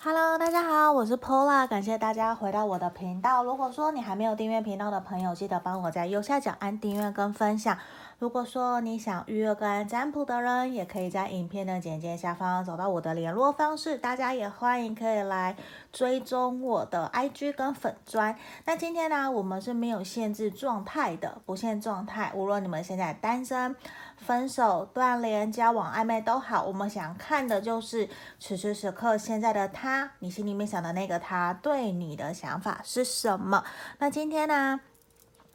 [0.00, 3.42] Hello，大家好，我是 Pola，感谢大家回到我的频道。
[3.42, 7.76] 如果说你还没有订阅频道的朋友，记得帮我在右下角按订阅跟分享。
[8.18, 13.96] 如果说你想预约个占卜的人，也可以在影片的简介下方找到我的联络方式。
[13.96, 15.56] 大家也欢迎可以来
[15.92, 18.36] 追踪我的 IG 跟粉专。
[18.64, 22.32] 那今天呢，我们是没有限制状态的，不限状态。
[22.34, 23.76] 无论你们现在单身、
[24.16, 28.08] 分手、断联、交往、暧昧都好，我们想看的就是
[28.40, 33.62] 此时此刻现在的他，你心里面想的那个他对你的想法是什么？
[34.00, 34.80] 那今天呢，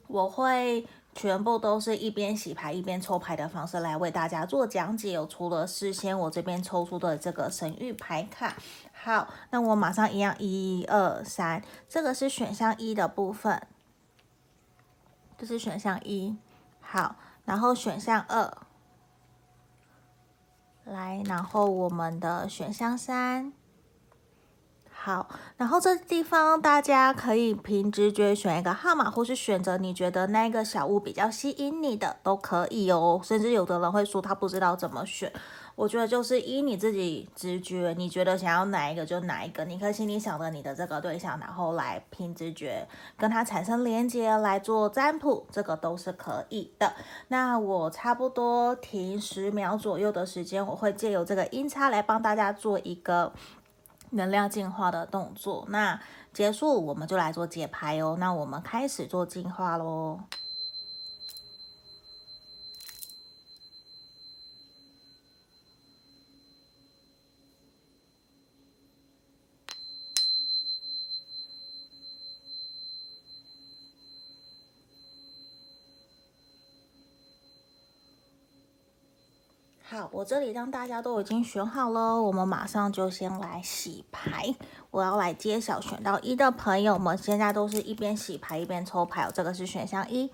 [0.07, 5.11] 我会全部都是一边洗牌一边抽牌的方式来为大家做讲解。
[5.11, 8.55] 有除了事先我这边抽出的这个神谕牌卡，
[8.91, 13.61] 好，那我马上一样，一二三，这个是选项一的部分，
[15.37, 16.37] 这是选项一，
[16.81, 17.15] 好。
[17.45, 18.57] 然后选项二，
[20.85, 23.51] 来，然后我们的选项三，
[25.05, 35.29] 好，然后这地方大家可以凭直觉选一个号码，或是选择你觉得那个小物比较吸引你的都可以哦，甚至有的人会说他不知道怎么选。
[35.75, 46.93] 我觉得就是依你自己直觉，你觉得想要哪一个就哪一个，你可以心里想着你的这个对象，然后来凭直觉跟他产生连接来做占卜，这个都是可以的。
[47.27, 53.33] 那我差不多停十秒左右的时间，我会借由这个音叉来帮大家做一个
[54.13, 55.65] 能量进化的动作。
[55.69, 55.99] 那
[56.33, 58.15] 结束我们就来做解牌哦。
[58.19, 60.19] 那我们开始做进化喽。
[79.93, 84.55] 好，我这里让大家都已经选好了，我们马上就先来洗牌。
[84.89, 89.29] 我要来揭晓选到一的朋友们，现在都是一边洗牌一边抽牌。
[89.31, 90.31] 这个是选项一。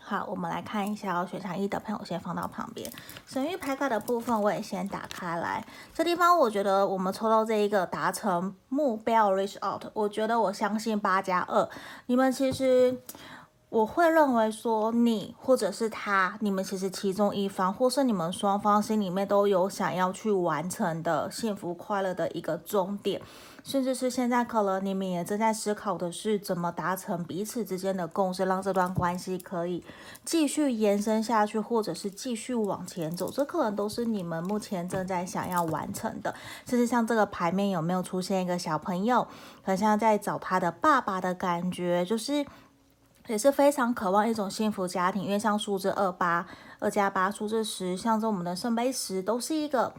[0.00, 2.90] 好，我们来看一下哦，选项一的朋友先放到旁边。
[3.28, 5.64] 神域牌卡的部分我也先打开来。
[5.94, 11.68] 这地方我觉得我们抽到这一个达成目标 reach out，我觉得我相信八加二，
[12.06, 13.00] 你们其实。
[13.70, 23.20] 我会认为说，你或者是他，你们其实其中一方，或是你们双方心里面都有想要去完成的幸福快乐的一个终点，
[23.62, 29.84] 甚至是现在可能你们也正在思考的是怎么达成彼此之间的共识，让这段关系可以
[30.24, 36.34] 继续延伸下去，或者是继续往前走，这可能都是你们目前正在想要完成的。
[36.64, 39.28] 甚至像这个牌面有没有出现一个小朋友，
[39.62, 42.46] 很像在找他的爸爸的感觉，就是。
[43.28, 46.46] 也是非常渴望一种幸福家庭，因为像数字二八、
[46.78, 49.92] 二加八、数字十，象征我们的圣杯十，都是一个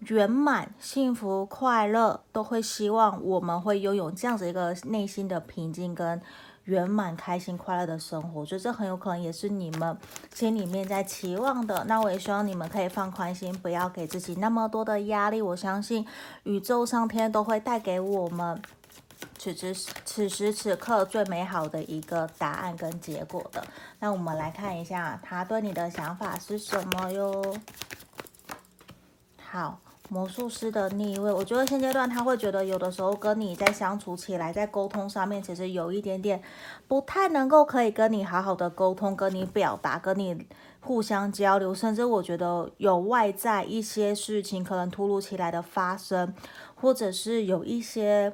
[0.00, 6.20] 圆满、幸福、快乐，都会希望我们会拥有这样子一个内心的平静跟
[6.64, 8.44] 圆满、开心、快乐的生活。
[8.44, 9.96] 所以这很有可能也是你们
[10.34, 11.84] 心里面在期望的。
[11.86, 15.40] 那我也希望你们可以放宽心，不要给自己那么多的压力。
[15.40, 16.04] 我相信
[16.42, 18.60] 宇宙上天都会带给我们。
[19.38, 19.74] 此时
[20.04, 23.64] 此时此刻最美好的一个答案跟结果的，
[23.98, 27.56] 那我们来看一下他对你的想法是什么哟。
[29.42, 36.40] 好，魔术师的逆位，我觉得现阶段他会觉得有的时候跟你在相处起来，在沟通上面其实有一点点
[36.86, 40.46] 不太能够可以跟你好好的沟通，跟你表达，跟你
[40.80, 46.32] 互相交流，甚至我觉得有外在一些事情可能突如其来的发生，
[46.76, 48.32] 或者是有一些。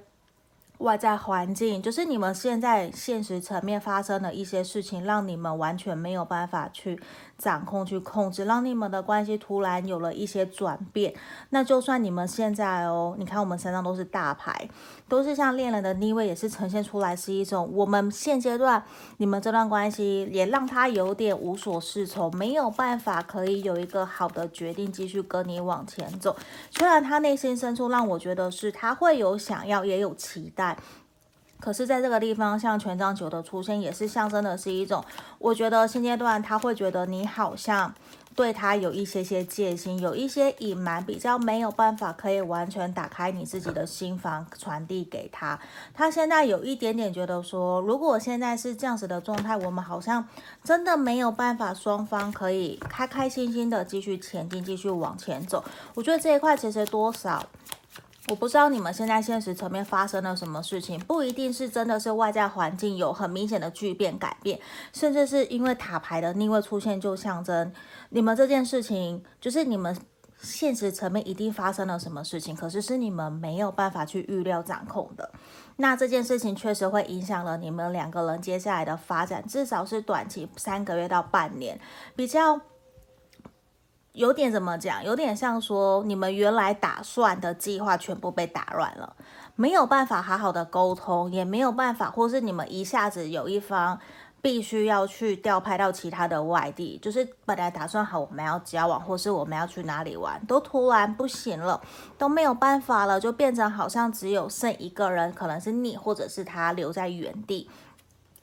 [0.78, 7.00] 外在环境就是你们现在现实层面发生的一些事情，让你们完全没有办法去
[7.38, 11.14] 掌控、去控制，让你们的关系突然有了一些转变。
[11.50, 14.68] 那就算你们现在哦，你看我们身上都是大牌，
[15.08, 18.82] 都是像恋人的逆位，也是呈现出来是一种我们现阶段
[19.18, 26.36] 你们这段关系也让他有点无所适从，没有办法可以有一个好的决定继续跟你往前走。
[26.70, 30.76] 虽然他内心深处让我觉得是他会有想要，也有期待。
[31.60, 35.04] 可是，在这个地方，像权杖九的出现，也是象征的是一种，
[35.38, 37.92] 我觉得现阶段他会觉得你好像
[38.36, 45.58] 对他有一些些戒心，有一些隐瞒，比较没有办法可以完全打开你自己的心房，传递给他。
[45.92, 50.26] 他现在有一点点觉得说，如果现在是这样子的状态，我们好像
[50.62, 55.64] 真的没有办法，双方可以开开心心的继续前进，继续往前走。
[55.94, 57.44] 我觉得这一块其实多少。
[58.30, 64.60] 我不知道你们现在现实层面发生了什么事情，不一定是真的是外在环境有很明显的巨变改变，
[64.92, 67.72] 甚至是因为塔牌的逆位出现，就象征
[68.10, 69.96] 你们这件事情就是你们
[70.42, 75.32] 现实层面一定发生了什么事情，可是是你们没有办法去预料掌控的。
[75.76, 81.80] 那这件事情确实会影响了你们两个人接下来的发展，至少是短期三个月到半年，
[82.14, 82.60] 比较
[84.18, 89.14] 有点怎么讲，有点像说你们原来打算的计划全部被打乱了，
[89.54, 93.98] 没有办法好好的沟通，也没有办法，或是你们一下子有一方。
[94.40, 101.80] 必须要去调派到其他的外地，就是本来打算好我们要交往，或是我们要去哪里玩，都突然不行了，
[102.16, 107.68] 都没有办法了，就变成好像只有剩一个人，可能是你或者是他留在原地，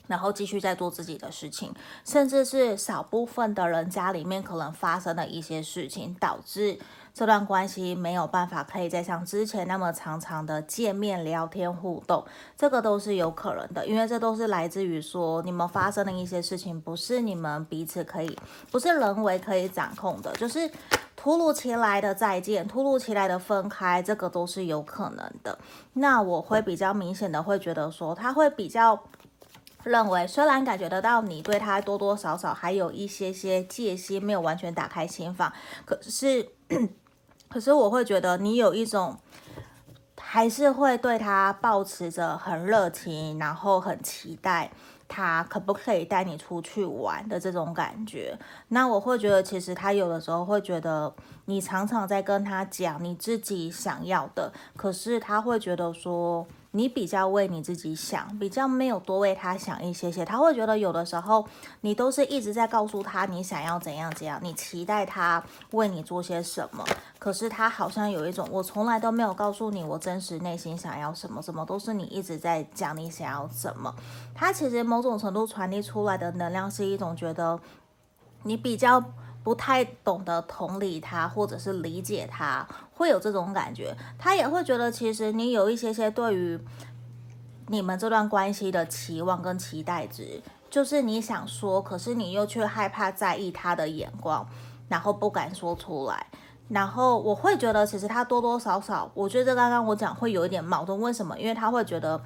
[0.08, 1.74] 然后继续在做自己的事情，
[2.04, 6.78] 甚至是少部分的人家里面可能发生的一些事情，导致。
[7.14, 12.26] 这段关系没有办法可以再像之前那么常常的见面聊天互动，
[12.58, 18.38] 这个都是有可能的，因为这都是来自于说你们发生的一些事情，不是你们彼此可以，
[18.70, 20.70] 不是人为可以掌控的，就是
[21.16, 25.58] 突如其来的再见，突如其来的分开，这个都是有可能的。
[25.94, 29.02] 那我会比较明显的会觉得说，他会比较
[29.86, 35.54] 认为，虽然感觉得到你对他多多少少还有一些些戒心，没有完全打开心房，
[35.86, 36.50] 可是。
[37.48, 39.18] 可是我会觉得你有一种，
[40.20, 44.70] 还是会对他抱持着很热情，然后很期待
[45.08, 48.38] 他可不可以带你出去玩的这种感觉。
[48.70, 51.14] 那我会觉得，其实他有的时候会觉得
[51.46, 56.46] 你常常在跟他讲你自己想要的，可是他会觉得说。
[56.76, 61.48] 你比较为你自己想，比较没有多为他想一些些，他会觉得有的时候
[61.80, 65.42] 你都是一直在告诉他你想要怎样怎样，你期待他
[65.72, 66.84] 为你做些什么，
[67.18, 73.96] 可是他好像有一种我从来都没有告诉你我真实内心想要什么，什么都是你一直在讲你想要什么，
[74.36, 77.58] 他其实某种程度传递出来的能量是一种觉得
[78.44, 79.02] 你比较。
[79.46, 83.96] 不太懂得同理他，或者是理解他，会有这种感觉。
[84.18, 86.60] 他也会觉得，其实你有一些些对于
[87.68, 94.44] 你们这段关系的期望跟期待值，就是你想说，可是你又却害怕在意他的眼光，
[94.90, 96.26] 然后不敢说出来。
[96.68, 101.00] 然后我会觉得，其实他多多少少，我觉得刚刚我讲会有一点矛盾。
[101.00, 101.38] 为什么？
[101.38, 102.20] 因为他会觉得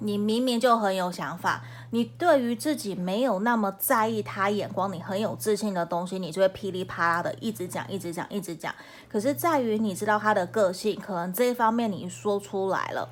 [0.00, 1.62] 你明明就很有想法。
[1.92, 8.74] 你对于自己没有那么在意他眼光，你很有自信的东西，你就会噼里啪啦的一直讲，一直讲，一直讲。
[9.08, 13.08] 可是在于你知道他的个性，可能这一方面你说出来了，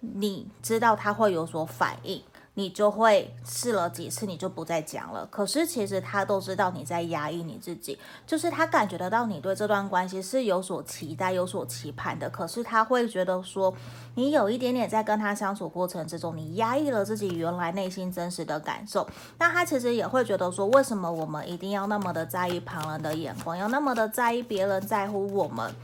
[0.00, 2.22] 你知道他会有所反应。
[2.60, 5.26] 你就会试了几次，你就不再讲了。
[5.30, 12.28] 可是其实他都知道你在压抑你自己，就是他感觉得到你对这段关系是有所期待、有所期盼的。
[12.28, 13.74] 可是他会觉得说，
[14.14, 19.08] 你有一点点在跟他相处过程之中，你压抑了自己原来内心真实的感受。
[19.38, 25.74] 那他其实也会觉得说，为什么我们一定要那么的在意旁人的眼光，要那么的在意别人在乎我们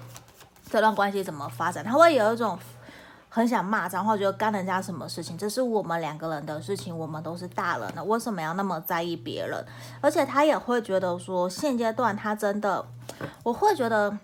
[0.70, 1.82] 这段关系怎么发展？
[1.82, 2.58] 他会有一种。
[3.36, 5.36] 很想骂脏话，觉得干人家什么事情？
[5.36, 9.62] 这是我们两个人的事情，我们都是大人了，为什么要那么在意别人？
[10.00, 12.82] 而且他也会觉得说，现阶段他真的，
[13.42, 14.18] 我会觉得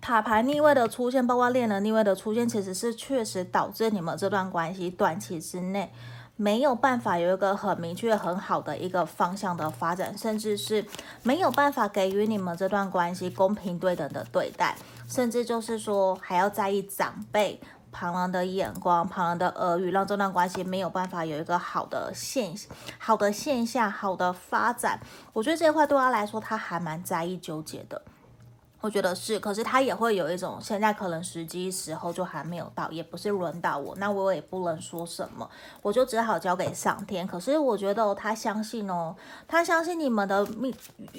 [0.00, 5.92] 塔牌逆位的出现，包括恋人逆位的出现，其实是确实导致你们这段关系短期之内
[6.36, 10.82] 没有办法有一个很明确、很好的一个方向的发展，甚至是
[11.22, 14.74] 没有办法给予你们这段关系公平对等的对待，
[15.06, 17.60] 甚至就是说还要在意长辈。
[17.92, 22.54] 旁人的眼光、旁人的耳语，让这段关系没有办法有一个好的现、
[22.98, 25.00] 好的现象、好的发展。
[25.32, 28.00] 我觉得这一块对他来说，他还蛮在意、纠结的。
[28.80, 35.48] 我觉得是，可是他也会有一种现在可能时机时候就还没有到，也不是轮到我，那我也不能说什么，
[35.82, 37.26] 我就只好交给上天。
[37.26, 39.14] 可是我觉得他相信哦，
[39.46, 40.74] 他相信你们的命，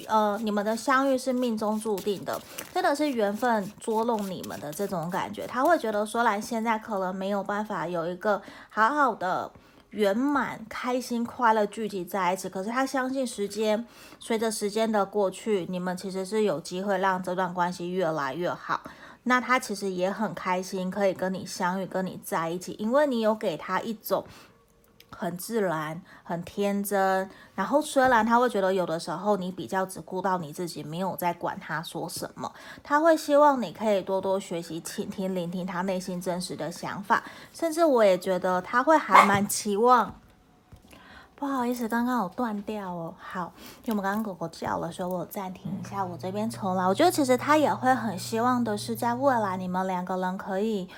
[0.08, 2.40] 呃，你们的相遇是命中注定的，
[2.74, 5.46] 真的是缘分捉弄你们的这种感觉。
[5.46, 9.50] 他会觉得，说来现在可能没有办法有一个好好的。
[9.92, 13.86] 圆满、开心、快乐聚集在一起，可是他相信时间，
[14.18, 18.80] 随着时间的过去，你们其实是有机会让这段关系越来越好。
[19.24, 24.24] 那他其实也很开心，可以跟你相遇，跟你在一起，因为你有给他一种。
[25.16, 27.28] 很自然，很天真。
[27.54, 32.50] 然后虽然他会觉得有的时候你比较只顾到你自己，没有在管他说什么，
[32.82, 37.22] 他会希望你可以多多学习、倾听、聆听他内心真实的想法。
[37.52, 40.14] 甚至我也觉得他会还蛮期望。
[41.34, 43.12] 不好意思，刚刚有断掉哦。
[43.18, 43.52] 好，
[43.84, 46.86] 因为我们刚刚狗狗叫了，所以我暂停一下，我这边重来。
[46.86, 50.88] 我觉得其实他也会很希望的是，在未来你们两个人可以。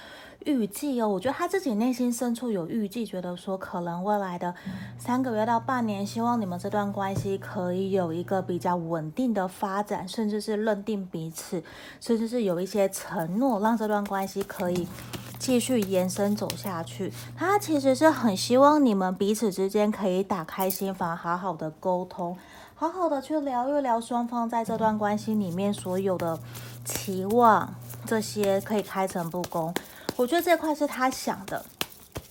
[0.44, 4.54] 预计哦，我觉得他自己内心深处有预计，觉得说可能未来的
[4.98, 11.62] 三个月到半年，希望你们这段关系可以有一个比较稳定的发展，甚至是认定彼此，
[12.00, 14.86] 甚至是有一些承诺，让这段关系可以
[15.38, 17.12] 继续延伸走下去。
[17.36, 22.36] 他其实是很希望你们彼此之间可以打开心房，好好的沟通，
[22.74, 26.38] 好好的去聊一聊双方在这段关系里面所有的
[26.84, 27.74] 期望，
[28.04, 29.72] 这些可以开诚布公。
[30.16, 31.64] 我觉得这块是他想的，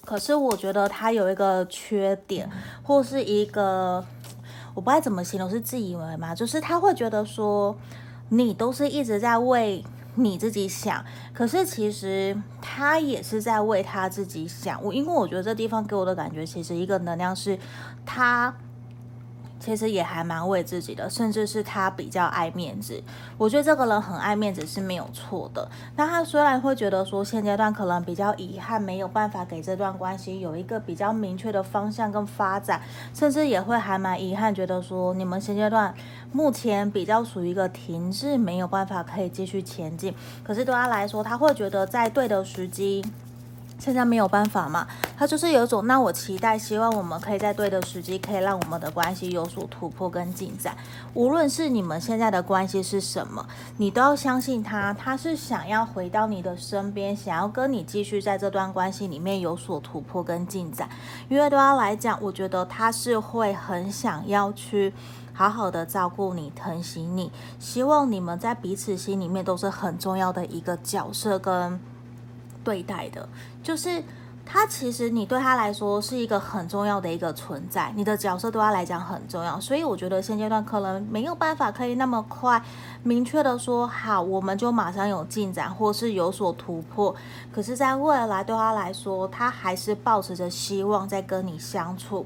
[0.05, 2.49] 可是我觉得他有一个缺点，
[2.81, 4.03] 或是一个
[4.73, 7.75] 我不知道怎么形容，是自以为嘛，就是他会觉得说
[8.29, 9.83] 你都是一直在为
[10.15, 14.83] 你自己想，可是其实他也是在为他自己想。
[14.83, 17.59] 我因为我觉得这地方给我的感觉，其实一个能量是
[18.05, 18.53] 他。
[19.63, 23.01] 其实也还蛮为自己的，甚至是他比较爱面子。
[23.37, 25.65] 我觉得这个人很爱面子是没有错的。
[25.95, 32.81] 那他虽然会觉得说现阶段可能比较遗憾，没有办法给这段关系有一个比较明确的方向跟发展，
[33.13, 35.93] 甚至也会还蛮遗憾，觉得说你们现阶段
[36.33, 40.13] 目前比较属于一个停滞，没有办法可以继续前进。
[40.43, 43.01] 可是对他来说，他会觉得在对的时机。
[43.79, 44.87] 现在没有办法嘛，
[45.17, 50.75] 他就是有一种，那我期待，希望我们可以在对的时机，可以让我们的关系有所突破跟进展。
[51.13, 53.45] 无论是你们现在的关系是什么，
[53.77, 60.87] 你都要相信他，他是想要回到你的身边，想要跟你继续在这段关系里面有所突破跟进展。
[61.27, 64.93] 因为对他来讲，我觉得他是会很想要去
[65.33, 71.79] 好好的照顾你、疼惜你，希望你们在彼此心里面都是很重要的一个角色跟。
[72.63, 73.27] 对待的，
[73.61, 74.03] 就是
[74.45, 74.65] 他。
[74.67, 79.59] 其实你对他来说是一个很重要的一个存在，你的角色对他来讲很重要。
[79.59, 82.61] 所以我觉得现阶段可能没有办法可以那么快
[83.03, 87.15] 明确的说好，我们就马上有进展或是有所突破。
[87.51, 92.25] 可是，在未来对他来说，他还是抱持着希望在跟你相处。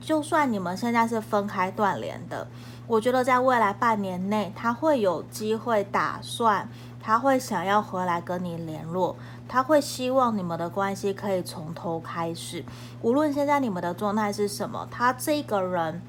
[0.00, 2.46] 就算你们现在是分开断联的，
[2.86, 6.68] 我觉得在未来半年内，他会有机会打算，
[7.00, 9.16] 他会想要回来跟你联络。
[9.48, 12.64] 他会希望你们的关系可以从头开始，
[13.02, 16.00] 无论现在你们的状态是什么，他这个人，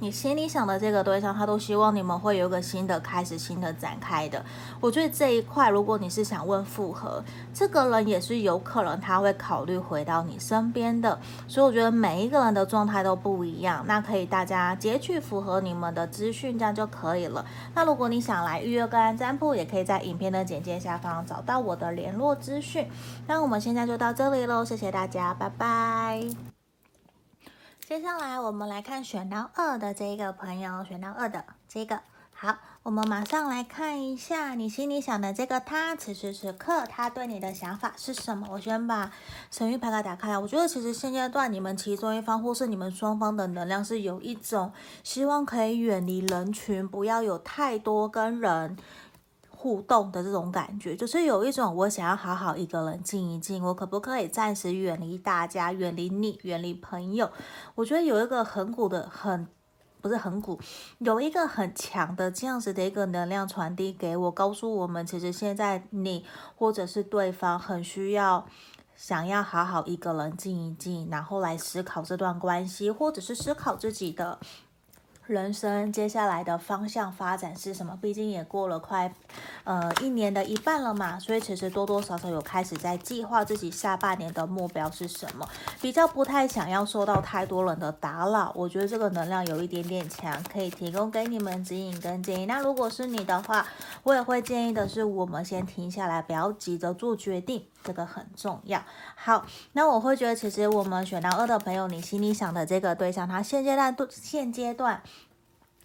[0.00, 4.44] 你心里想的这个对象，他都希望你们会有个新的开始、新的展开的。
[4.80, 11.18] 我觉得这一块，如果你是想问复合，这个人也是有可能他会考虑回到你身边的。
[11.46, 17.44] 所以我觉得每一个人的状态都不一样，那可以大家截取符合你们的资讯，这样就可以了。
[17.74, 22.88] 那如果你想来预约个案占卜，也可以在影片的简介下方找到我的联络资讯。
[23.26, 26.49] 那我们现在就到这里喽，谢谢大家，拜拜。
[27.90, 31.98] 接下来我们来看选到二的这个朋友，选到二的这个。
[32.30, 38.46] 好，我们马上来看一下你心里想的这个他，此时此刻他对你的想法是什么？
[38.52, 39.10] 我先把
[39.50, 40.38] 神域牌卡打开。
[40.38, 48.76] 我觉得其实现阶段你们其中一方或是你们双方的能量是有一种希望可以远离人群，不要有太多跟人
[49.60, 57.30] 互动的这种感觉，就是有一种我想要好好一个人静一静，我可不可以暂时远离大家，远离你，远离朋友？
[57.74, 59.46] 我觉得有一个很古的很。
[60.02, 60.58] 不是很鼓，
[61.00, 66.24] 有一个很强的这样子的一个能量传递给我，告诉我们，其实现在你
[66.56, 68.46] 或者是对方很需要，
[68.96, 74.38] 想要好好一个人静一静，然后来思考这段关系，或者是思考自己的。
[75.30, 77.96] 人生接下来的方向发展是什么？
[78.02, 79.14] 毕竟也过了快，
[79.62, 85.48] 呃，一年的一半了嘛，所以其实多多少少有开始在计划自己下半年的目标是什么。
[85.80, 92.46] 比较不太想要受到太多人的打扰，我觉得这个能量有一点点强，可以提供给你们指引跟建议。
[92.46, 93.64] 那如果是你的话，
[94.02, 98.82] 我也会建议的是，我们先停下来，不要急着做决定，这个很重要。
[99.14, 105.02] 好，那我会觉得，其实我们选到二的朋友，你心里想的这个对象，他现阶段，现阶段。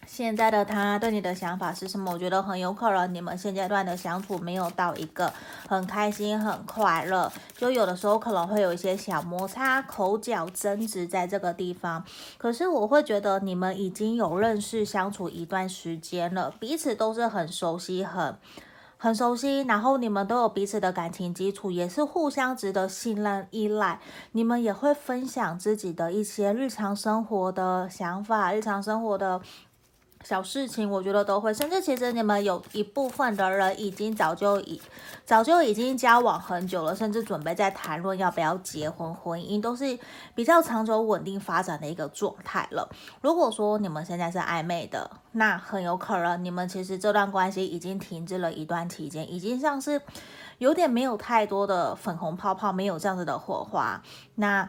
[0.07, 2.11] 现在的他对你的想法是什么？
[2.11, 5.33] 我觉得很有可能你们现阶段的相处没有到一个
[5.67, 12.05] 很开心、很快乐，就有的时候可能会有一些小摩擦、口角、争执在这个地方。
[12.37, 18.37] 可是我会觉得你们已经有认识、相处一段时间了，彼此都是很熟悉、很
[18.97, 23.99] 很熟悉，然后你们都有彼此的感情基础，也是互相值得信任、依赖。
[24.31, 29.41] 你们也会分享自己的一些日常生活的想法、日常生活的。
[30.25, 34.81] 小事情我觉得都会，甚至其实你们有一部分的人已经早就已
[35.23, 39.99] 早就已经交往很久了，甚至准备在谈论要不要结婚，婚姻都是
[40.33, 42.89] 比较长久稳定发展的一个状态了。
[43.21, 50.01] 如果说你们现在是暧昧的，那很有可能你们其实这段关系已经停滞了一段期间，已经像是
[50.57, 54.01] 有点没有太多的粉红泡泡，没有这样子的火花。
[54.33, 54.67] 那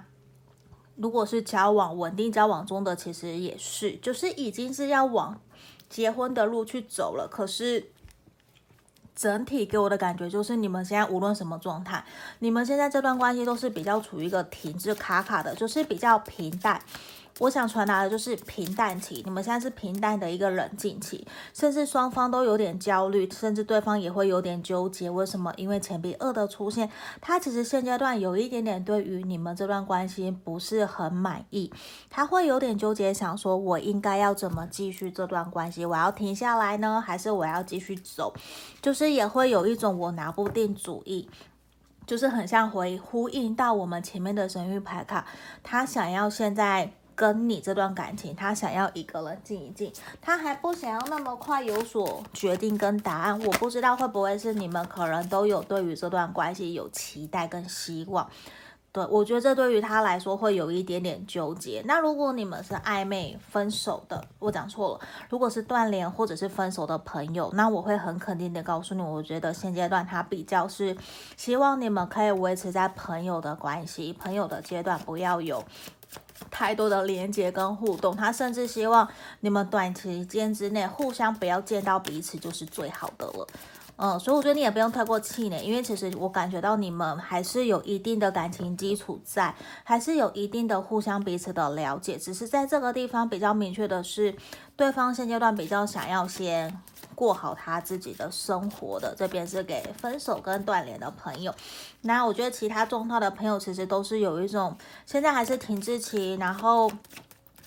[0.96, 5.40] 如果是交往稳定交往中的，其实也是，就是已经是要往
[5.88, 7.28] 结婚的路去走了。
[7.30, 7.90] 可是
[9.14, 12.04] 整体给我的感觉就是，你们现在无论什么状态，
[12.38, 16.80] 你们现在这段关系都是比较处于一个停滞卡卡的，就是比较平淡。
[17.38, 25.10] 我想传达的就是平淡期，你们现在是平淡的一个冷静期，甚至双方都有点焦虑，甚至对方也会有点纠结。
[25.10, 25.52] 为什么？
[25.58, 26.90] 因为钱币二的出现，
[27.20, 31.70] 他其实现阶段有一点点对于你们这段关系不是很满意，
[32.08, 35.84] 他会有点纠结，想说我应该要怎么继续这段关系？
[35.84, 38.32] 我要停下来呢，还是我要继续走？
[38.80, 41.28] 就是也会有一种我拿不定主意，
[42.06, 45.26] 就是很像回呼应到我们前面的神諭牌卡，
[45.62, 46.92] 他想要现在。
[47.16, 53.40] 跟你这段感情，他想要一个人静一静，他还不想要那么快有所决定跟答案。
[53.42, 58.28] 我不知道会不会是你们可能都有对于这段关系有期待跟希望。
[58.92, 61.82] 对，我觉得这对于他来说会有一点点纠结。
[61.84, 70.96] 那如果你们是暧昧分手的，我讲错了，如果是断联或者是分手的朋友，那我会很肯定的告诉你，我觉得现阶段他比较是
[71.36, 75.62] 希望你们可以维持在朋友的关系，朋友的阶段不要有。
[76.50, 79.08] 太多的连接跟互动，他甚至希望
[79.40, 83.46] 你们短期间之内互相不要见到彼此就是最好的了。
[83.98, 94.36] 嗯，所以我觉得你也不用太过气馁，因为其实我感觉到你们还是有一定的感情基础在，还是有一定的互相彼此的了解，只是在这个地方比较明确的是，
[94.76, 96.78] 对方现阶段比较想要先。
[97.16, 101.52] 过好他自己的生活的，这边是给分手跟断联的朋友。
[102.02, 106.88] 那我觉得其他状态的朋友其实都是有一种现在还是停滞期，然后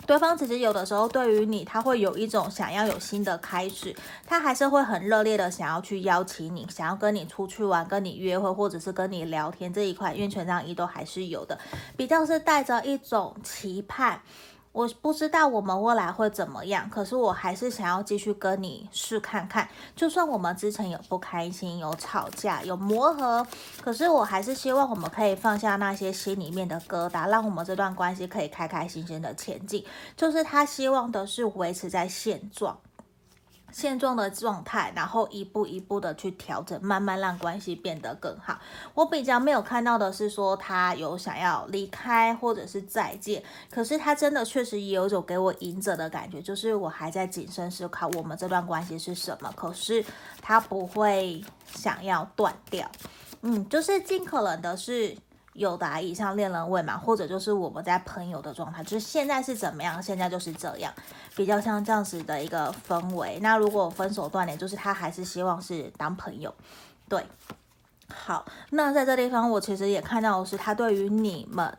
[0.06, 11.60] 对方其实有的时候对于你他会有一种想要有新的开始，他还是会很热烈的想要去邀请你，想要跟你出去玩，跟你约会，或者是跟你聊天这一块，因为权杖一都还是有的，
[11.98, 14.22] 比较是带着一种期盼。
[14.72, 19.68] 我不知道我们未来会怎么样，可是我还是想要继续跟你试看看。
[19.96, 23.46] 就算我们之前有不开心、有吵架、有磨合，
[23.82, 29.84] 可是我还是希望我们可以放下那些心里面的疙瘩，让我们这段关系可以开开心心的前进。
[30.16, 32.78] 就是他希望的是维持在现状。
[33.72, 38.60] 现状的状态，然后一步一步的去调整，慢慢让关系变得更好。
[38.94, 50.04] 我比较没有看到的是说他有想要离开或者是再见，可是他真的确实也有种给我隐者的感觉，就是我还在谨慎思考我们这段关系是什么，可是
[50.42, 52.90] 他不会想要断掉，
[53.42, 55.16] 嗯，就是尽可能的是。
[55.54, 60.94] 有答以上恋人位嘛，或者就是我们在朋友的状态，就是现在是怎么样，现在就是这样，
[61.36, 63.40] 比较像这样子的一个氛围。
[63.42, 66.54] 那如果分手断联，就是他还是希望是当朋友，
[67.08, 67.26] 对。
[68.08, 71.78] 好，那在这地方，我其实也看到的是他对于你们，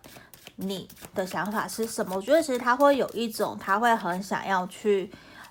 [0.57, 2.17] 你的想法是什么？
[2.17, 5.11] 我觉得其实他会有一种，他会很想要去。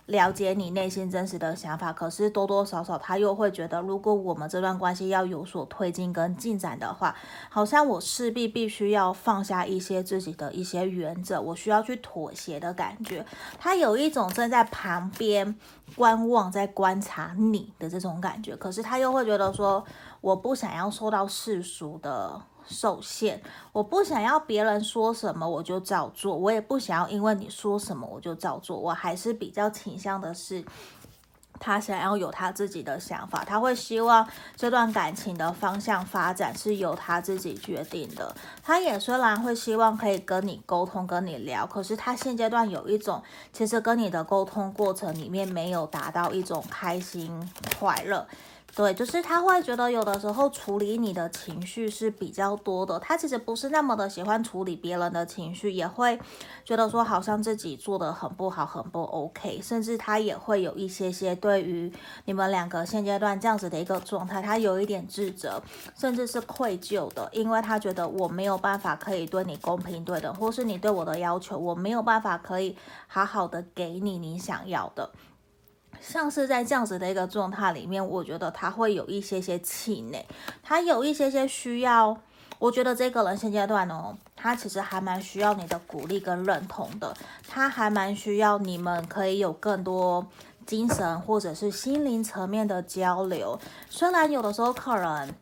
[0.10, 7.16] 了解你内心真实的想法，可是多多少少他又会觉得，如果我们这段关系要有所推进跟进展的话，
[7.48, 13.24] 好像我势必必须要放下一些自己的一些原则，我需要去妥协的感觉。
[13.60, 15.56] 他有一种正在旁边
[15.96, 19.86] 观望，在观察你的这种感觉，可是他又会觉得说，
[20.22, 22.42] 我不想要受到世俗的。
[22.70, 30.64] 受限，我不想要别人说什么我就照做，我也不想要因为你说什么我就照做，我还是比较倾向的是，
[31.60, 38.34] 他想要有他自己的想法，他会希望这段感情的方向发展是由他自己决定的。
[38.64, 48.28] 他也虽然会希望可以跟你沟通、跟你聊，可是他现阶段有一种，其实跟你的沟通过程里面没有达到一种开心、快乐。
[48.76, 56.18] 对，就是他会觉得有的时候处理你的情绪是比较多的，他其实不是那么的喜欢处理别人的情绪，也会
[56.64, 61.92] 觉得说好像自己做的很不好，很不 OK，甚至他也会有一些些对于
[62.26, 65.62] 你们两个现阶段这样子的一个状态，他有一点自责，
[65.98, 72.78] 甚至是愧疚的，因为他觉得我没有办法可以对你公平对等，或是你对我的要求，我没有办法可以
[73.08, 75.10] 好好的给你你想要的。
[76.02, 80.26] 像是在这样子的一个状态里面，我觉得他会有一些些气馁，
[80.64, 82.18] 他有一些些需要。
[82.58, 87.16] 我觉得这个人现阶段哦，他其实还蛮需要你的鼓励跟认同的，
[87.48, 90.28] 他还蛮需要你们可以有更多
[90.66, 93.58] 精神或者是心灵层面的交流。
[93.90, 95.34] 虽然有的时候可能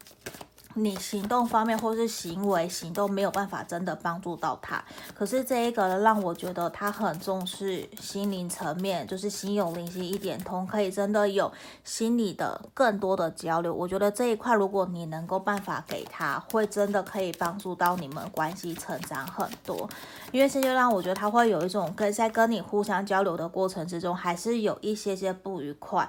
[0.79, 4.83] 你行动方面或是行为行动没有办法真的帮助到他。
[5.15, 11.51] 可是这一个让我觉得他很重视心灵层面，就是心有灵犀一点通，可以真的有
[11.83, 13.73] 心理的更多的交流。
[13.73, 19.89] 我觉得这一块如果你能够办法给他，会真的可以帮助到你们关系成长很多。
[20.31, 26.07] 因为现阶段我觉得他会有一种跟在跟你互相交流的过程之中，还是有一些些不愉快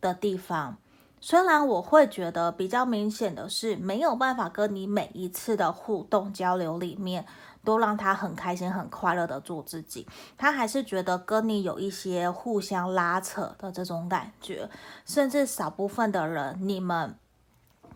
[0.00, 0.76] 的地方。
[1.20, 7.26] 虽然我会觉得比较明显的是，没有办法跟你每一次的互动交流里面
[7.64, 14.70] 都让他很开心、很快乐的做自己，他还是觉得跟你有一些互相拉扯的这种感觉，
[15.04, 17.14] 甚至少部分的人，你们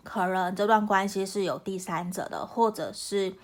[0.03, 3.35] 可能这段关系是有第三者的，或者是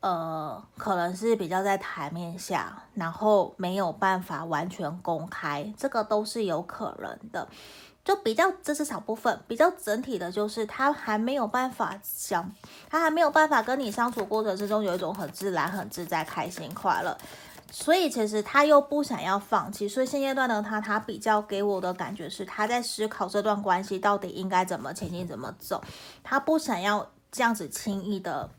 [0.00, 7.48] 呃，可能是比较在台面下，然后没有办法完全公开，这个都是有可能的。
[8.04, 12.52] 就比较，这是少部分，比较整体的，就是他还没有办法想，
[12.90, 17.16] 他还没有办法跟你相处过程之中有一种很自然、很自在、开心、快乐，
[17.70, 25.80] 所以其实他又不想要放弃，所以现阶段的他，他比较给我的感觉是他在思考这段关系到底应该怎么前进、怎么走，
[26.24, 28.50] 他不想要这样子轻易的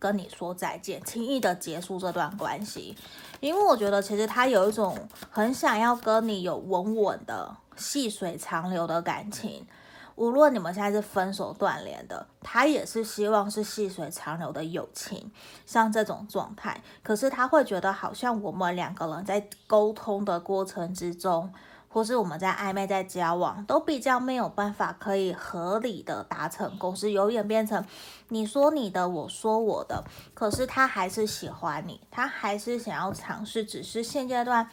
[0.00, 2.96] 跟你说再见，轻易的结束这段关系，
[3.38, 4.98] 因为我觉得其实他有一种
[5.30, 7.56] 很想要跟你有稳稳的。
[7.76, 9.66] 细水长流的感情，
[10.14, 15.30] 无论你们现在是分手断联的，他也是希望是细水长流的友情，
[15.64, 16.78] 像这种状态。
[17.02, 21.50] 可是他会觉得，好像我们两个人在沟通的过程之中，
[21.92, 27.84] 或是我们在暧昧、在交往，都比较没有办法可以合理的达成共识，有演变成
[28.28, 30.04] 你说你的，我说我的。
[30.32, 34.70] 可是他还是喜欢你，他还是想要尝试，只是现阶段。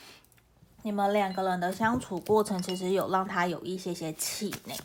[0.83, 4.75] 你们两个人的相处过程，其实有让他有一些些气馁。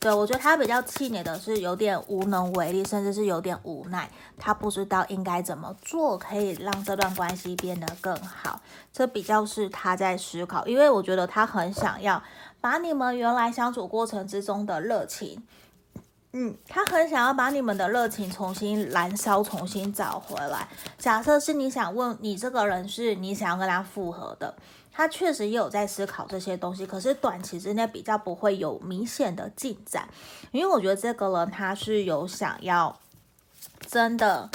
[0.00, 4.10] 对，我觉得他比较气馁的是有点无能为力，甚至是有点无奈。
[4.38, 8.62] 他不知道应该怎么做，可以让这段关系变得更好。
[8.90, 12.22] 这比较是他在思考，因为我觉得他很想要
[12.62, 15.42] 把你们原来相处过程之中的热情，
[16.32, 20.66] 嗯，他很想要把你们的热情重新燃烧，重新找回来。
[20.96, 24.54] 假设是你想问你这个人是你想要跟他复合的。
[25.00, 30.06] 他确实也有在思考这些东西，可是短期之内比较不会有明显的进展，
[30.52, 32.94] 因为我觉得这个人他是有想要
[33.86, 34.50] 真的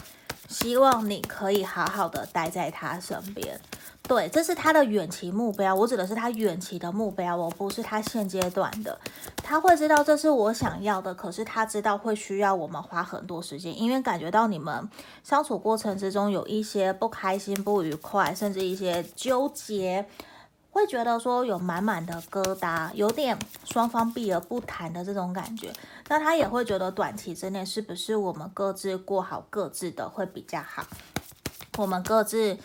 [0.47, 3.60] 希望你可以好好的待在他身边，
[4.03, 5.73] 对，这是他的远期目标。
[5.73, 8.99] 我指的是他远期的目标，我不是他现阶段的。
[9.38, 14.88] 他会知道这是我想要的，可是他知道会需要我们花很多时间，因为感觉到你们
[15.23, 20.05] 相处过程之中有一些不开心、不愉快，甚至一些纠结。
[20.75, 25.71] 会觉得说有满满的疙瘩，有点双方避而不谈的这种感觉。
[26.09, 30.85] 那他也会觉得短期之内是不是我们各自过好各自的会比较好？
[31.77, 32.57] 我们各自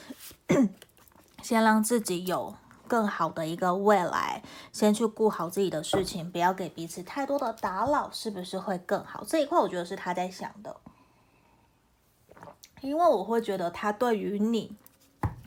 [1.41, 2.53] 先让自己有
[2.89, 4.43] 更好的一个未来，
[4.73, 9.23] 先去顾好自己的事情，不要给彼此太多的打扰，是不是会更好？
[9.25, 10.77] 这一块我觉得是他在想的，
[12.81, 14.77] 因为我会觉得他对于你。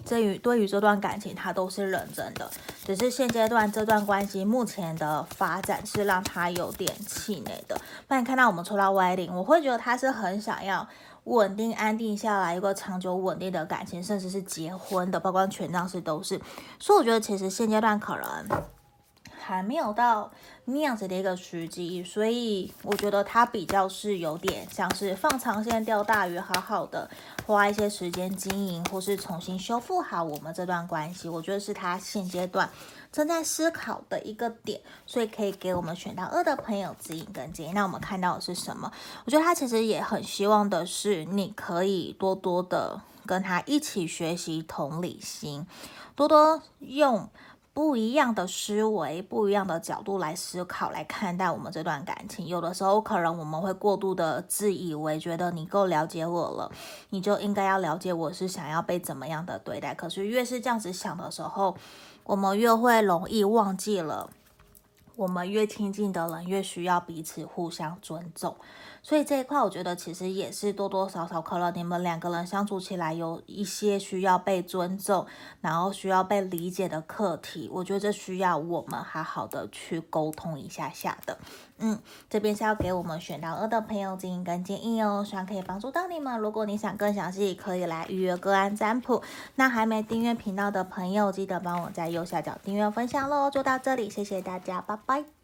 [0.06, 2.50] 对于对于这段感情，他都是认真的，
[2.86, 7.80] 只是现阶段这段关系目前的发展是让他有点气馁的。
[8.08, 10.88] 那你看到我们抽到 Wedding，我会觉得他是很想要
[11.24, 16.40] 稳定安定下来一个长久稳定的感情，甚至是结婚的，包括权杖是都是。
[16.80, 18.64] 所以我觉得其实现阶段可能。
[19.46, 20.32] 还没有到
[20.66, 27.10] 那样子的一个时机，所以我觉得他比较是有点像是放长线钓大鱼，好好的
[27.46, 31.28] 花一些时间经营，或是重新修复好我们这段关系。
[31.28, 32.70] 我觉得是他现阶段
[33.12, 37.74] 正在思考的一个点，所以可以给我们选到二的朋友指引跟建议。
[37.74, 38.90] 那我们看到的是什么？
[39.26, 45.68] 我觉得他其实也很希望的是，你可以多多的跟他一起学习同理心，
[46.16, 47.30] 多多用。
[47.74, 52.46] 不一样的思维，不一样的角度来思考，来看待我们这段感情。
[52.46, 56.72] 有的时候，可能我们会过度的自以为觉得你够了解我了，
[57.10, 59.96] 你就应该要了解我是想要被怎么样的对待。
[59.96, 61.76] 可是越是这样子想的时候，
[62.24, 64.30] 我们越会容易忘记了，
[65.16, 68.56] 我们越亲近的人越需要彼此互相尊重。
[69.04, 75.28] 所以这一块，我觉得其实也是多多少少，可能你们两个人相处起来有一些需要被尊重，
[75.60, 77.70] 然后需要被理解的课题。
[77.72, 81.38] 我觉得这需要我们好好的去沟通一下下的。
[81.80, 86.40] 嗯，这边是要给我们选到二的朋友进行跟建议哦，希望可以帮助到你们。
[86.40, 89.22] 如果你想更详细，可以来预约个案占卜。
[89.56, 93.52] 那还没订阅频道的朋友，记得帮我在右下角订阅分享喽。
[93.52, 95.43] 就到这里，谢谢大家，拜拜。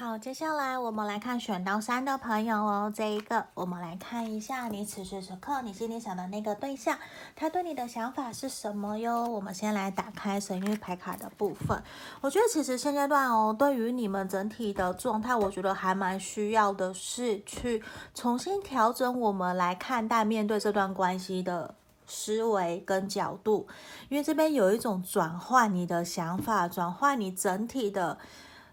[0.00, 2.90] 好，接下来我们来看选到三的朋友哦。
[2.96, 6.96] 这一个，我们来看一下你此时此刻你心里想的那个对象，
[7.36, 9.28] 他对你的想法是什么哟？
[9.28, 11.82] 我们先来打开神諭牌卡的部分。
[12.22, 17.84] 我觉得其实现阶段哦，对于你们整体的状态，我觉得还蛮需要的是去
[18.14, 21.74] 重新调整我们来看待面对这段关系的
[22.06, 23.68] 思维跟角度，
[24.08, 28.16] 因为这边有一种转换你的想法，转换你整体的。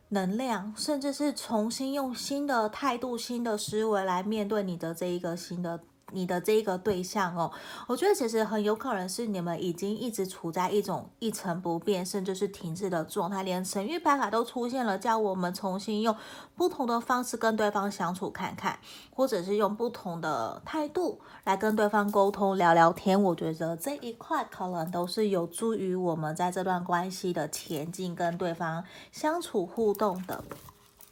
[0.10, 5.82] 能量，甚至是重新用新的态度、新的思维来面对你的这一个新的。
[6.14, 7.52] 你的这一个对象哦，
[7.86, 16.16] 我觉得其实很有可能是你们已经一直处在一种一成不变，甚至是停滞的状态，连神諭牌卡都出现了，叫我们重新用
[16.56, 18.80] 不同的方式跟对方相处看看，
[19.14, 23.22] 或者是用不同的态度来跟对方沟通聊聊天。
[23.22, 30.44] 我觉得这一块可能都是有助于我们在这段关系的前进，跟对方相处互动的。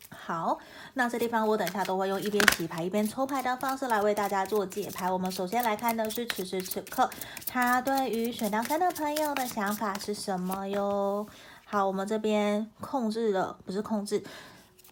[0.10, 0.60] 好，
[0.98, 5.12] 那这地方我等一下都会用一边洗牌一边抽牌的方式来为大家做解牌。
[5.12, 7.10] 我们首先来看的是此时此刻
[7.46, 11.28] 他对于选到三的朋友的想法是什么哟？
[11.66, 14.24] 好，我们这边控制了不是控制。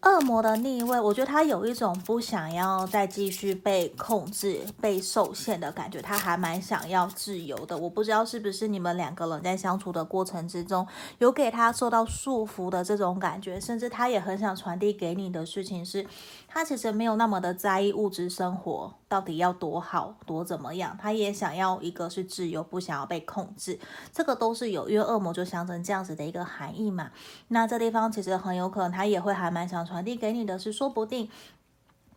[0.04, 7.78] 恶魔的逆位，我觉得他有一种不想要再继续被控制、被受限的感觉，他还蛮想要自由的。
[7.78, 10.86] 我不知道是不是你们两个人在相处的过程之中，
[11.20, 16.06] 有给他受到束缚的这种感觉，甚至他也很想传递给你的事情是，
[16.50, 23.78] 他其实没有那么的在意物质生活到底要多好、多怎么样，他也想要一个是自由，不想要被控制。
[24.12, 27.12] 这个都是有，因为恶魔就象征这样子的一个含义嘛。
[27.49, 31.30] 那这地方其实很有可能他也会还蛮想传递给你的是，说不定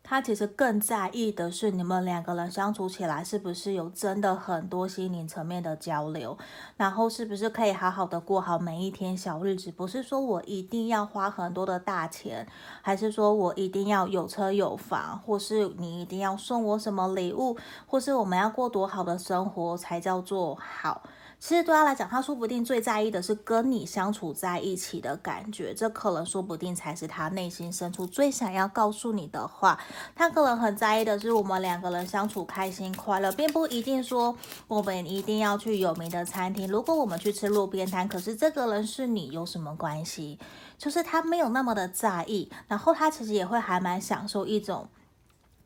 [0.09, 6.39] 他其实更在意的是你们两个人相处起来是不是有真的很多心灵层面的交流，
[6.77, 12.47] 然后是不是可以好好的过好每一天小日子，不是说我一定要花很多的大钱，
[12.83, 17.57] 还是说我一定要有车有房，或是你一定要送我什么礼物，
[17.89, 21.03] 或是我们要过多好的生活才叫做好。
[21.39, 29.79] 其实对他来讲，他说不定最在意的是跟你相处在一起的感觉，这可能说不定才是他内心深处最想要告诉你的话。
[30.15, 34.35] 他可能很在意的是我们两个人相处开心快乐，并不一定说
[34.67, 36.67] 我们一定要去有名的餐厅。
[36.67, 40.39] 如果我们去吃路边摊，可是这个人是你，有什么关系？
[40.79, 44.89] 就是他没有那么的在意，然后他其实也会还蛮享受一种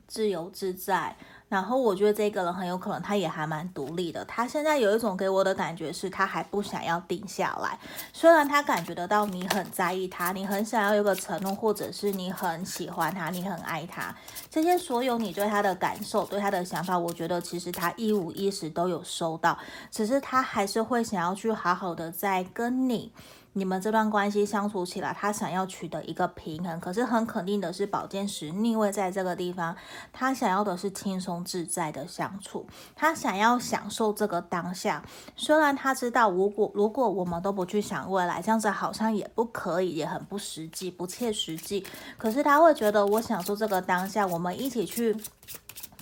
[0.08, 1.16] 自由自在。
[1.50, 4.24] 然后我觉得这个人很有可能，他也还蛮独立的。
[4.24, 7.76] 他现在有一种给我的感觉是，他还不想要定下来。
[8.12, 14.14] 虽然他感觉得到你很在意他，你很想要有个承诺，或者是你很喜欢他，你很爱他，
[14.48, 19.58] 这些所有你对他的感受、对他的想法，我觉得其实他一五一十都有收到。
[19.90, 23.12] 只是他还是会想要去好好的再跟你。
[23.54, 29.76] 你们这段关系相处起来，他想要取得一个平衡，可是很肯定的是，宝剑十逆位在这个地方，
[30.12, 35.02] 他想要的是轻松自在的相处，他想要享受这个当下。
[35.34, 41.84] 虽然他知道，如果如果我们都不去想未来，这样子好像也不可以，也很不实际、不切实际。
[42.16, 45.16] 可是他会觉得，我享受这个当下，我们一起去。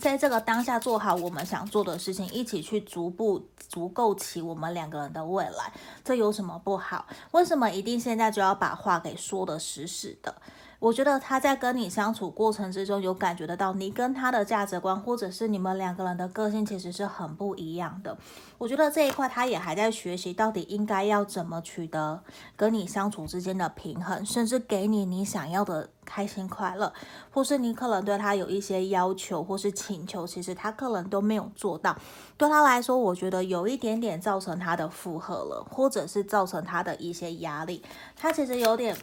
[0.01, 5.73] 在这个当下做好我们想做的事情，一起去逐步足够起我们两个人的未来，
[6.05, 7.07] 这有什么不好？
[7.33, 10.35] 为什么一定现在就要把话给说的死死的？
[10.81, 18.17] 我觉得他在跟你相处过程之中，有感觉得到你跟他的价值观，或者是你们两个人的个性，其实是很不一样的。
[18.59, 22.23] 我觉得这一块他也还在学习，到底应该要怎么取得
[22.55, 26.93] 跟你相处之间的平衡，甚至给你你想要的开心快乐，
[27.33, 31.97] 或是你可能对他有一些要求或是请求，其实他可能都没有做到。
[32.37, 37.83] 对他来说，我觉得有一点点造成他的负荷了，或者是造成他的一些压力。
[38.17, 38.97] 他其实有点。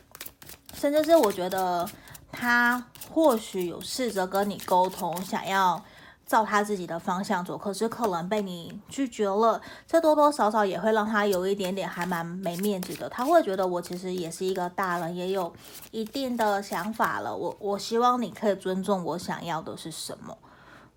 [0.76, 1.90] 甚至是我觉得
[2.32, 5.82] 他或许有试着跟你沟通，想要
[6.26, 9.62] 照他自己的方向走，可是可能被你拒绝了。
[9.88, 13.08] 这多多少少也会让他有一点点还蛮没面子的。
[13.08, 15.54] 他会觉得我其实也是一个大人，也有
[15.92, 17.36] 一定的想法了。
[17.36, 20.38] 我我希望你可以尊重我想要的是什么。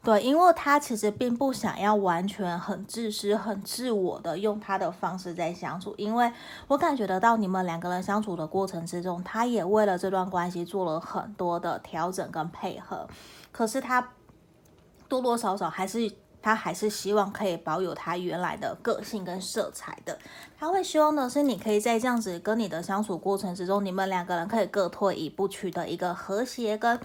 [0.03, 6.33] 对，因为他其实并不想要完全很自私、很自我的用他的方式在相处，因为
[6.69, 13.07] 我感觉得到你们两个人相处的过程之中，他也为了这段关系做了很多的调整跟配合，
[13.53, 14.13] 可是他
[15.09, 16.11] 多多少少还是。
[16.41, 20.17] 他还是希望可以保有他原来的个性跟色彩的。
[20.57, 26.99] 他会希望的是，你可以在这样子跟你的相处过程之中，你们两个人可以各退一步，取得一个和谐跟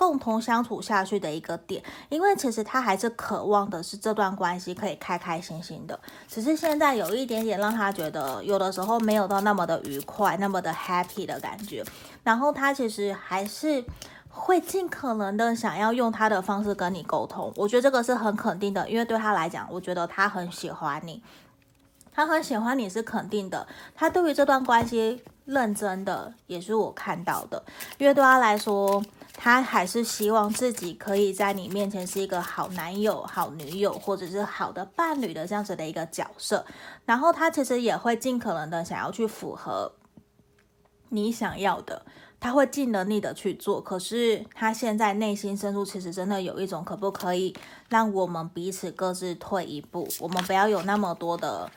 [0.00, 1.82] 共同相处下去的一个点。
[2.08, 11.84] 因为其实他还是渴望的是这段关系可以开开心心的，只是现在有一点点让他觉得有的时候没有到那么的愉快，那么的 happy 的感觉。
[12.24, 13.84] 然后他其实还是。
[14.32, 21.20] 会尽可能的想要用他的方式跟你沟通，我觉得这个是很肯定的，因为对他来讲，我觉得他很喜欢你，
[22.12, 27.60] 他很喜欢你是肯定的，他对于这段关系认真的也是我看到的，
[27.98, 29.02] 因为对他来说，
[29.34, 36.64] 他还是希望自己可以在你面前是一个好男友、好女友，或者是好的伴侣的这样子的一个角色，
[37.04, 39.92] 然后他其实也会尽可能的想要去符合
[41.08, 42.04] 你想要的。
[42.42, 47.54] 他会尽能力的去做，可是他现在内心深处其实真的有一种，可不可以
[47.90, 50.08] 让我们彼此各自退一步？
[50.18, 51.70] 我们不要有那么多的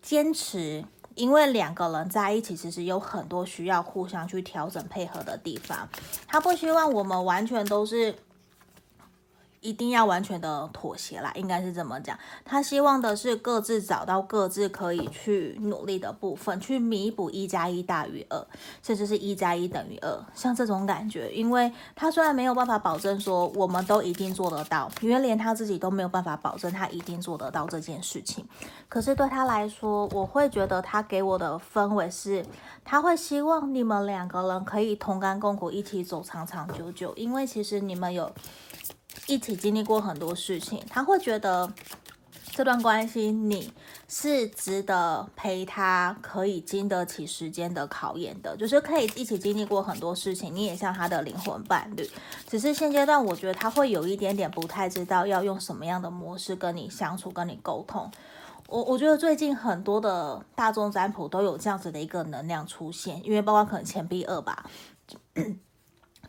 [0.00, 0.82] 坚持，
[1.18, 5.86] 因为两个人在一起其实有很多需要互相去调整配合的地方。
[6.26, 8.14] 他不希望我们完全都是。
[9.60, 12.16] 一定要完全的妥协啦，应该是这么讲。
[12.44, 18.46] 他希望的是各自找到各自可以去努力的部分，去弥补一加一大于二，
[18.82, 21.30] 甚至是一加一等于二，像这种感觉。
[21.32, 28.44] 因为他虽然没有办法保证说我们都一定做得到，因为连他自己都没有办法保证他一定做得到这件事情。
[28.88, 32.44] 可是对他来说，我会觉得他给我的氛围是，
[32.84, 37.12] 他会希望你们两个人可以同甘共苦，一起走长长久久。
[37.16, 38.30] 因为其实你们有。
[39.26, 41.72] 一起经历过很多事情，他会觉得
[42.52, 43.72] 这段关系你
[44.08, 52.08] 是值得陪他，可以经得起时间的考验的，就是可以一起经历过很多事情，你也像他的灵魂伴侣。
[52.48, 58.10] 只是现阶段，我觉得他会有一点点不太知道要用什么样的模式跟你相处，跟你沟通。
[58.68, 64.68] 我我觉得最近很多的大众占卜都有这样子的一个能量出现，因为包括可能钱币二吧。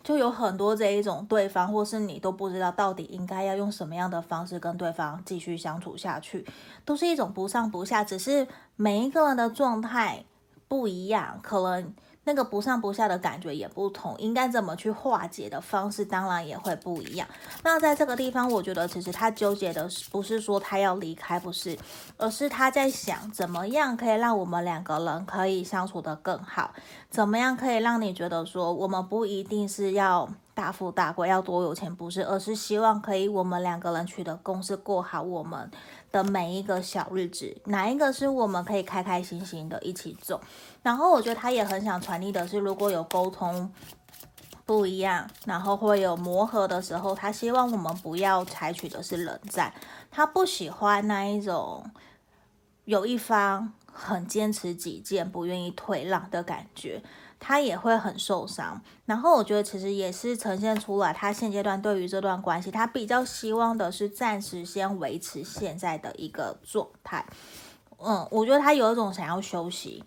[0.03, 6.45] 就有很多这一种对方或是你都不知道到底应该要用什么样的方式跟对方继续相处下去，
[6.85, 10.23] 都是一种不上不下，只是每一个人的状态
[10.67, 11.93] 不一样，可能。
[12.29, 17.27] 那个不上不下的感觉也不同，应该怎么去化解的方式当然也会不一样。
[17.63, 21.75] 那在这个地方，我觉得其实他纠结的不是说他要离开，不是，
[22.17, 26.71] 而是他在想怎么样可以让我们两个人可以相处得更好，
[27.09, 30.29] 怎么样可以让你觉得说我们不一定是要。
[30.60, 35.72] 大富大贵要多有钱不是，而是希望可以我们两个人取得共识，过好我们
[36.12, 37.56] 的每一个小日子。
[37.63, 40.41] 哪一个是我们可以开开心心的一起走？
[40.84, 43.72] 然后我觉得他也很想传递的是，如果有沟通
[44.65, 49.74] 不一样，然后会有磨合的时候，他希望我们不要采取的是冷战。
[50.12, 51.89] 他不喜欢那一种
[52.84, 57.02] 有一方很坚持己见、不愿意退让的感觉。
[57.39, 67.25] 他也会很受伤，然后我觉得其实也是呈现出了，他现阶段对于这段关系，他比较希望的是暂时先维持现在的一个状态。
[67.97, 70.04] 嗯，我觉得他有一种想要休息。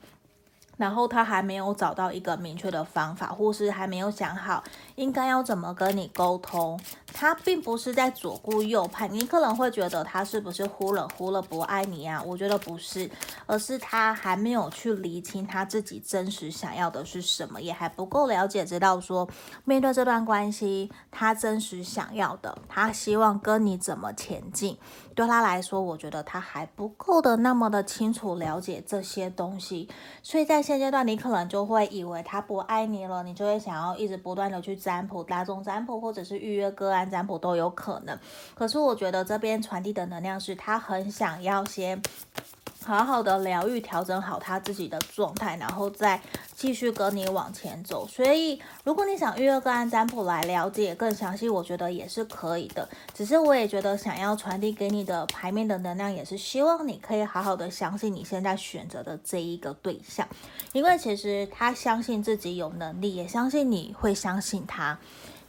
[0.79, 4.65] 然后他还没有找到一个明确的方法，或是还没有想好
[5.03, 6.79] 应该要怎么跟你沟通。
[7.15, 12.23] 他并不是在左顾右盼，你可能会觉得他是不是忽冷忽热不爱你啊？
[12.25, 13.11] 我觉得不是，
[13.45, 19.29] 而是他还没有去厘清他自己真实想要的是什么，也还不够了解，知道说
[19.65, 24.79] 面对这段关系，他真实想要的，他希望跟你怎么前进。
[25.15, 29.87] 对他来说，我觉得他还不够的那么的清楚了解这些东西，
[30.23, 38.19] 所以在现阶段，你可能就会以为他不爱你了，你就会想要一直不断的去占卜、大众占卜，或者是预约个案占卜都有可能。
[38.55, 42.03] 可是我觉得这边传递的能量是他很想要先。
[42.85, 46.21] 好好的疗愈，调整好他自己的状态，然后再
[46.55, 48.07] 继续跟你往前走。
[48.07, 52.89] 所以，如果你想预约个案占卜来了解更详细，我觉得也是可以的。
[53.15, 60.27] 只是我也觉得想要传递给你的牌面的能量，也是希望你可以好好的相信你现在选择的这一个对象，
[60.73, 64.99] 因为其实他相信自己有能力，也相信你会相信他。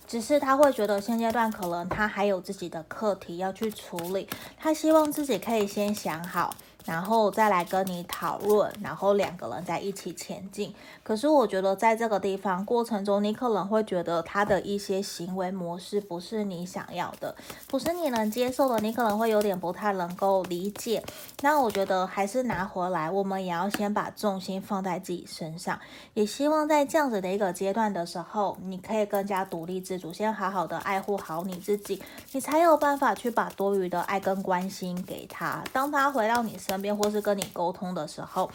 [0.06, 6.54] 只是他会觉得现阶段可能他还有自己的课题要去处理，他希望自己可以先想好。
[6.86, 10.74] 然后再来跟你讨论，然后两个人再一起前进。
[11.04, 17.36] 可是我觉得在这个地方过程中，你可能会觉得他的一些行为模式不是你想要的，
[17.68, 21.04] 不是你能接受的，你可能会有点不太能够理解。
[21.42, 25.78] 那我觉得还是拿回来，我们也要先把重心放在自己身上。
[26.14, 35.62] 也希望在这样子的一个阶段的时候，你可以更加独立自主，先好好的爱护好你自己，你才有办法去把多余的爱跟关心给他。
[35.74, 38.50] 当他回到你身边或是跟你沟通的时候，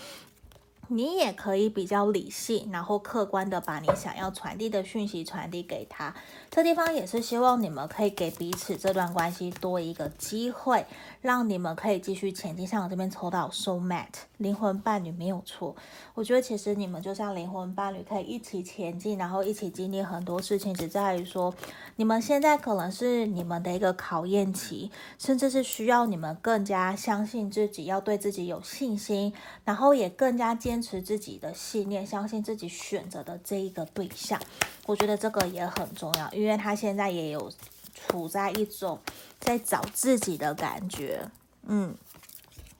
[0.90, 6.14] 你也可以比较理性，然后客观的把你想要传递的讯息传递给他。
[6.50, 10.86] 这地方也是希望你们可以给彼此这段关系多一个机会，
[11.20, 12.66] 让你们可以继续前进。
[12.66, 14.06] 像我这边抽到 soulmate
[14.38, 15.76] 灵魂伴侣没有错，
[16.14, 20.72] 我觉得其实你们就像灵魂伴侣，可以一起前进，然后一起经历很多事情。
[20.72, 21.54] 只在于说，
[21.96, 29.34] 你们现在可能是你们的一个考验期，甚至是需要你们更加相信自己，要对自己有信心，
[29.64, 34.40] 然后也更加坚坚持自己的信念，相信自己选择的这一个对象。
[34.86, 36.30] 我觉得这个也很重要。
[36.30, 37.52] 因为他现在也有
[37.92, 38.96] 处在一种
[39.40, 41.28] 在找自己的感觉，
[41.66, 41.92] 嗯，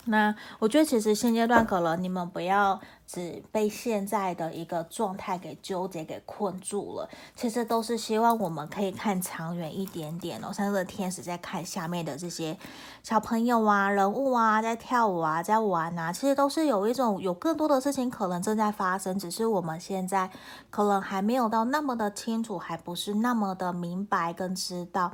[0.09, 2.81] 那我觉得其实现阶段可能你们不要。
[3.09, 7.09] 只被现在的一个状态给纠结、给困住了。
[7.35, 10.53] 其实都是希望我们可以看长远一点点哦。
[10.53, 12.55] 像这个天使在看下面的这些
[13.03, 20.31] 小朋友啊、人物啊，在跳舞啊、在玩啊，其实都是有一种有更多的事情可能正在发生，只是我们现在
[20.69, 25.11] 可能还没有到那么的清楚，还不是那么的明白跟知道。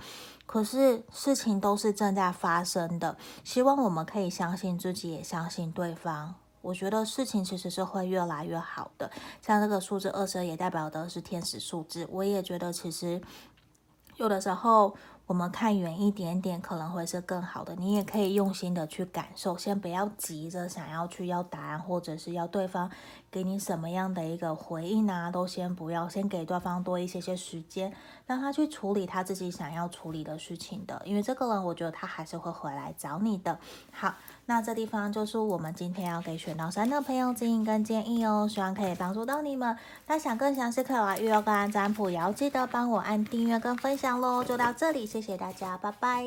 [0.47, 6.35] 可是事情都是正在发生的，希望我们可以相信自己，也相信对方。
[6.61, 9.11] 我觉得事情其实是会越来越好的，
[9.43, 12.07] 像这个数字二十二也代表的是天使数字。
[12.11, 13.21] 我也觉得其实
[14.17, 17.75] 有的时候我们看远一点点可能会是更好的。
[17.77, 22.91] 你也可以用心的去感受，先不要急着想要去要答案，或者是要对方
[23.31, 27.93] 给你什么样的一个回应啊，都先不要，先给对方多一些些时间，
[28.27, 31.01] 让他去处理他自己想要处理的事情的。
[31.05, 33.59] 因为这个人，我觉得他还是会回来找你的。
[33.93, 34.14] 好。
[34.47, 39.77] 那这地方就是我们今天要给选到三的朋友指引跟建议哦，希望可以帮助到你们。
[40.07, 44.45] 那想更详细可以来预约个案占卜，也要记得帮我按订阅跟分享喽。
[44.45, 46.25] 就到这里，谢谢大家，拜拜。